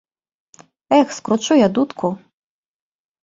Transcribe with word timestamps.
Эх, 0.99 1.07
скручу 1.17 1.53
я 1.59 1.67
дудку! 1.75 2.07